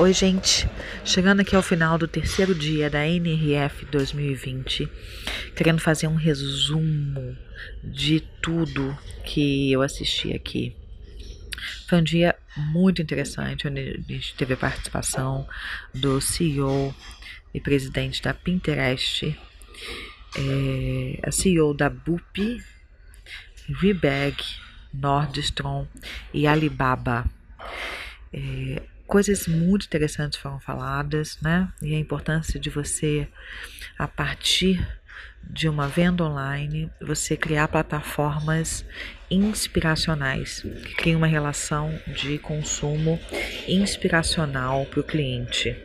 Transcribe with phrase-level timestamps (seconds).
[0.00, 0.66] Oi, gente.
[1.04, 4.88] Chegando aqui ao final do terceiro dia da NRF 2020,
[5.54, 7.36] querendo fazer um resumo
[7.84, 10.74] de tudo que eu assisti aqui.
[11.86, 15.46] Foi um dia muito interessante, onde a gente teve a participação
[15.94, 16.94] do CEO
[17.52, 19.38] e presidente da Pinterest,
[20.34, 22.64] é, a CEO da Bupi,
[23.68, 24.42] Rebag,
[24.94, 25.86] Nordstrom
[26.32, 27.26] e Alibaba.
[28.32, 31.68] É, coisas muito interessantes foram faladas, né?
[31.82, 33.26] E a importância de você,
[33.98, 34.86] a partir
[35.42, 38.84] de uma venda online, você criar plataformas
[39.28, 43.18] inspiracionais, que criem uma relação de consumo
[43.66, 45.76] inspiracional para o cliente.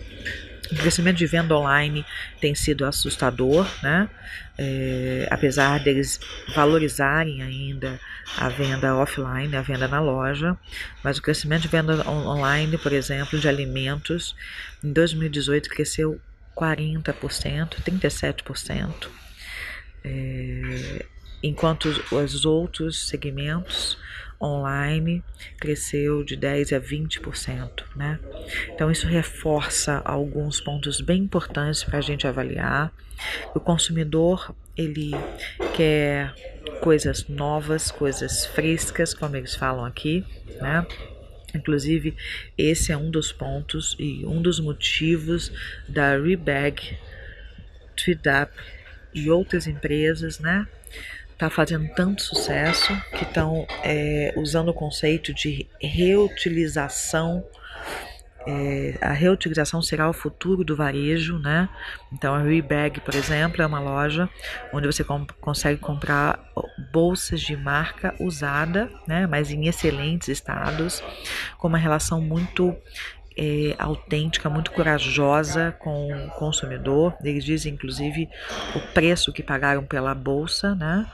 [0.71, 2.05] O crescimento de venda online
[2.39, 4.09] tem sido assustador, né?
[4.57, 6.19] É, apesar deles
[6.55, 7.99] valorizarem ainda
[8.37, 10.57] a venda offline, a venda na loja,
[11.03, 14.35] mas o crescimento de venda online, por exemplo, de alimentos,
[14.83, 16.19] em 2018 cresceu
[16.55, 17.13] 40%,
[17.83, 19.07] 37%,
[20.03, 21.05] é,
[21.43, 23.97] enquanto os outros segmentos
[24.41, 25.23] online
[25.59, 28.19] cresceu de 10 a 20%, né?
[28.69, 32.91] Então isso reforça alguns pontos bem importantes para a gente avaliar.
[33.53, 35.11] O consumidor ele
[35.75, 36.33] quer
[36.81, 40.25] coisas novas, coisas frescas, como eles falam aqui,
[40.61, 40.85] né?
[41.53, 42.15] Inclusive,
[42.57, 45.51] esse é um dos pontos e um dos motivos
[45.87, 46.97] da Rebag,
[47.95, 48.51] TweetUp
[49.13, 50.67] e outras empresas, né?
[51.37, 57.43] Tá fazendo tanto sucesso que estão é, usando o conceito de reutilização
[58.47, 61.67] é, a reutilização será o futuro do varejo, né?
[62.13, 64.29] Então a Rebag, por exemplo, é uma loja
[64.71, 66.39] onde você comp consegue comprar
[66.91, 69.25] bolsas de marca usada, né?
[69.25, 71.03] Mas em excelentes estados,
[71.57, 72.75] com uma relação muito
[73.37, 77.15] é, autêntica, muito corajosa com o consumidor.
[77.23, 78.29] Eles dizem, inclusive,
[78.75, 81.05] o preço que pagaram pela bolsa, né?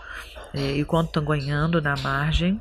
[0.54, 2.60] É, e quanto estão ganhando na margem.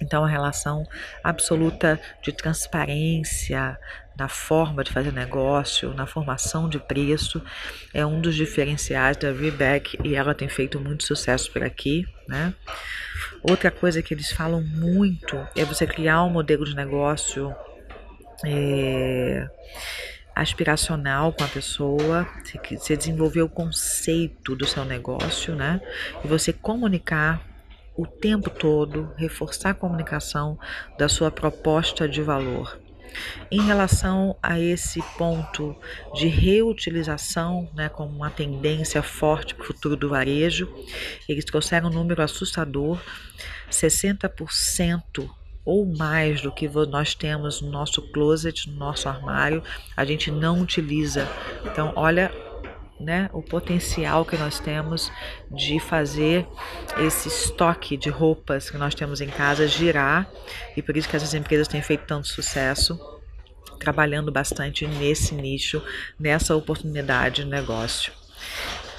[0.00, 0.86] Então, a relação
[1.24, 3.76] absoluta de transparência
[4.16, 7.42] na forma de fazer negócio, na formação de preço,
[7.94, 12.52] é um dos diferenciais da Rebag e ela tem feito muito sucesso por aqui, né?
[13.42, 17.54] Outra coisa que eles falam muito é você criar um modelo de negócio
[18.44, 19.48] é,
[20.34, 22.28] aspiracional com a pessoa,
[22.70, 25.80] você desenvolver o conceito do seu negócio, né?
[26.24, 27.42] E você comunicar
[27.96, 30.56] o tempo todo, reforçar a comunicação
[30.96, 32.78] da sua proposta de valor.
[33.50, 35.74] Em relação a esse ponto
[36.14, 40.72] de reutilização, né, como uma tendência forte para o futuro do varejo,
[41.28, 43.00] eles trouxeram um número assustador:
[43.70, 45.28] 60%
[45.68, 49.62] ou mais do que nós temos no nosso closet, no nosso armário,
[49.94, 51.28] a gente não utiliza.
[51.62, 52.32] Então, olha
[52.98, 55.12] né, o potencial que nós temos
[55.50, 56.46] de fazer
[56.96, 60.26] esse estoque de roupas que nós temos em casa girar
[60.74, 62.98] e por isso que essas empresas têm feito tanto sucesso
[63.78, 65.82] trabalhando bastante nesse nicho,
[66.18, 68.10] nessa oportunidade de negócio.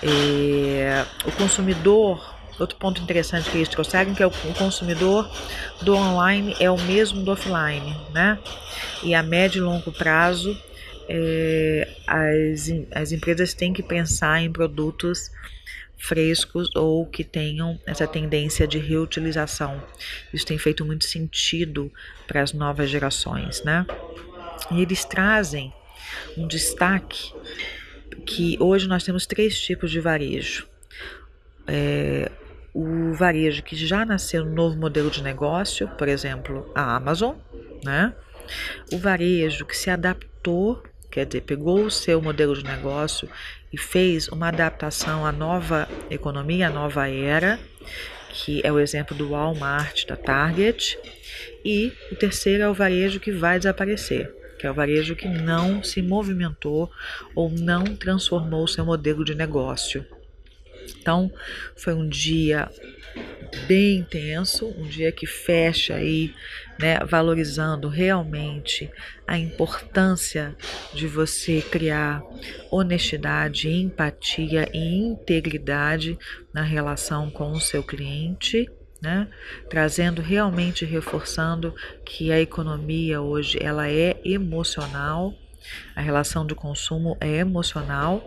[0.04, 0.82] E
[1.26, 5.30] o consumidor, outro ponto interessante que eles trouxeram, que é o consumidor
[5.82, 8.40] do online é o mesmo do offline, né?
[9.04, 10.58] E a médio e longo prazo
[11.10, 15.32] é, as, as empresas têm que pensar em produtos
[15.98, 19.84] frescos ou que tenham essa tendência de reutilização.
[20.32, 21.92] Isso tem feito muito sentido
[22.28, 23.86] para as novas gerações, né?
[24.72, 25.74] E eles trazem
[26.38, 27.34] um destaque
[28.26, 30.68] que hoje nós temos três tipos de varejo.
[31.68, 32.32] É,
[32.74, 37.36] o varejo que já nasceu no novo modelo de negócio, por exemplo, a Amazon,
[37.84, 38.14] né?
[38.92, 43.28] O varejo que se adaptou quer dizer, pegou o seu modelo de negócio
[43.74, 47.60] e fez uma adaptação à nova economia, à nova era,
[48.32, 50.98] que é o exemplo do Walmart, da Target,
[51.66, 55.84] e o terceiro é o varejo que vai desaparecer, que é o varejo que não
[55.84, 56.92] se movimentou
[57.36, 60.06] ou não transformou o seu modelo de negócio.
[60.98, 61.32] Então,
[61.76, 62.70] foi um dia
[63.68, 66.34] bem intenso, um dia que fecha aí,
[66.80, 68.90] né, valorizando realmente
[69.28, 70.56] a importância
[70.94, 72.22] de você criar
[72.72, 76.18] honestidade, empatia e integridade
[76.54, 78.70] na relação com o seu cliente.
[79.02, 79.30] Né?
[79.70, 85.34] trazendo realmente reforçando que a economia hoje ela é emocional,
[85.96, 88.24] a relação de consumo é emocional.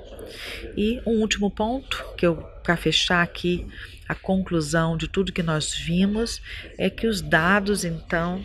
[0.76, 3.66] E um último ponto que eu para fechar aqui
[4.08, 6.40] a conclusão de tudo que nós vimos
[6.78, 8.44] é que os dados então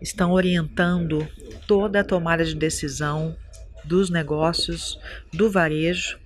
[0.00, 1.26] estão orientando
[1.66, 3.36] toda a tomada de decisão
[3.84, 4.98] dos negócios,
[5.32, 6.18] do varejo.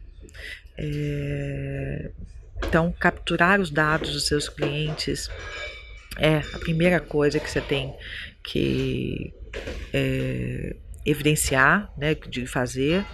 [0.78, 2.10] É,
[2.64, 5.30] então, capturar os dados dos seus clientes
[6.18, 7.94] é a primeira coisa que você tem
[8.42, 9.34] que
[9.92, 13.04] é, evidenciar, né, de fazer.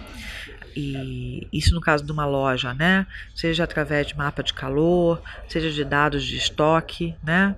[0.75, 3.05] E isso no caso de uma loja, né?
[3.35, 7.55] Seja através de mapa de calor, seja de dados de estoque, né?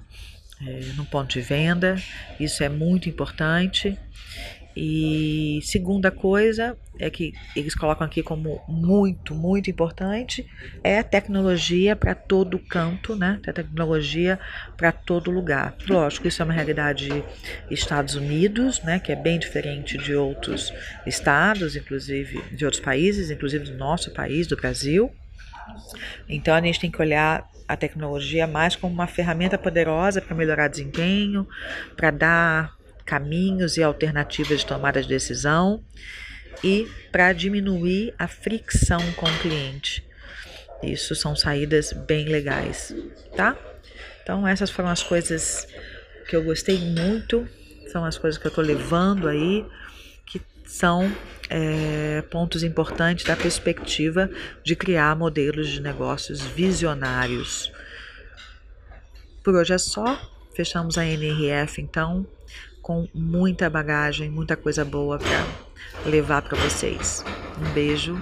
[0.62, 1.96] É, no ponto de venda,
[2.40, 3.98] isso é muito importante.
[4.75, 10.45] E segunda coisa é que eles colocam aqui como muito, muito importante
[10.83, 13.39] é a tecnologia para todo canto, né?
[13.48, 14.39] A tecnologia
[14.75, 15.75] para todo lugar.
[15.88, 17.24] Lógico, isso é uma realidade
[17.72, 19.00] Estados Unidos, né?
[19.00, 20.74] Que é bem diferente de outros
[21.06, 25.12] estados, inclusive de outros países, inclusive do nosso país, do Brasil.
[26.28, 30.68] Então a gente tem que olhar a tecnologia mais como uma ferramenta poderosa para melhorar
[30.68, 31.48] desempenho,
[31.95, 32.75] para dar
[33.06, 35.84] caminhos e alternativas de tomada de decisão
[36.63, 40.04] e para diminuir a fricção com o cliente.
[40.84, 42.94] Isso são saídas bem legais,
[43.36, 43.57] tá?
[44.22, 45.68] Então essas foram as coisas
[46.28, 47.48] que eu gostei muito,
[47.92, 49.66] são as coisas que eu estou levando aí,
[50.25, 51.12] que são
[51.50, 54.30] é, pontos importantes da perspectiva
[54.63, 57.72] de criar modelos de negócios visionários.
[59.44, 60.31] Por hoje é só.
[60.56, 62.25] Fechamos a NRF então
[62.86, 67.26] com muita bagagem, muita coisa boa para levar para vocês.
[67.60, 68.16] Um beijo